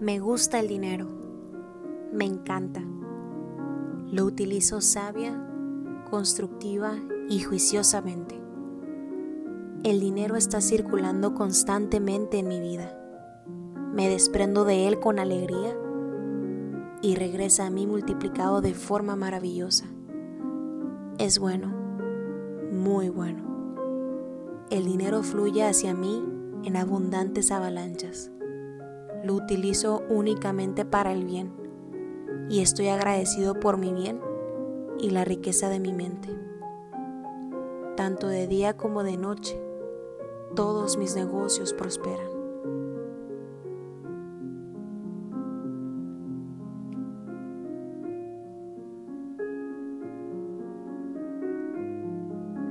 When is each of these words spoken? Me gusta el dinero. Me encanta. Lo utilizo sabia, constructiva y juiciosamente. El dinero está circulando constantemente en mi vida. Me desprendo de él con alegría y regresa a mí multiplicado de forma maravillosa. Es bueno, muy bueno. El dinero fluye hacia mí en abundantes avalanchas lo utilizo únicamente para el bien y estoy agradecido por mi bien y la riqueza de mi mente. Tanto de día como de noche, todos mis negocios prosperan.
Me 0.00 0.18
gusta 0.18 0.58
el 0.60 0.66
dinero. 0.66 1.06
Me 2.10 2.24
encanta. 2.24 2.82
Lo 4.10 4.24
utilizo 4.24 4.80
sabia, 4.80 5.38
constructiva 6.10 6.94
y 7.28 7.40
juiciosamente. 7.40 8.40
El 9.84 10.00
dinero 10.00 10.36
está 10.36 10.62
circulando 10.62 11.34
constantemente 11.34 12.38
en 12.38 12.48
mi 12.48 12.60
vida. 12.60 12.98
Me 13.92 14.08
desprendo 14.08 14.64
de 14.64 14.88
él 14.88 15.00
con 15.00 15.18
alegría 15.18 15.76
y 17.02 17.14
regresa 17.16 17.66
a 17.66 17.70
mí 17.70 17.86
multiplicado 17.86 18.62
de 18.62 18.72
forma 18.72 19.16
maravillosa. 19.16 19.84
Es 21.18 21.38
bueno, 21.38 21.74
muy 22.72 23.10
bueno. 23.10 23.42
El 24.70 24.86
dinero 24.86 25.22
fluye 25.22 25.62
hacia 25.62 25.92
mí 25.92 26.24
en 26.64 26.78
abundantes 26.78 27.50
avalanchas 27.50 28.32
lo 29.24 29.34
utilizo 29.34 30.02
únicamente 30.08 30.84
para 30.84 31.12
el 31.12 31.24
bien 31.24 31.52
y 32.48 32.60
estoy 32.60 32.88
agradecido 32.88 33.60
por 33.60 33.76
mi 33.76 33.92
bien 33.92 34.20
y 34.98 35.10
la 35.10 35.24
riqueza 35.24 35.68
de 35.68 35.80
mi 35.80 35.92
mente. 35.92 36.28
Tanto 37.96 38.28
de 38.28 38.46
día 38.46 38.76
como 38.76 39.02
de 39.02 39.16
noche, 39.16 39.60
todos 40.56 40.96
mis 40.96 41.14
negocios 41.14 41.72
prosperan. 41.72 42.39